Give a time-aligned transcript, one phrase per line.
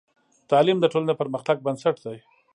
[0.49, 2.17] تعلیم د ټولنې د پرمختګ بنسټ دی.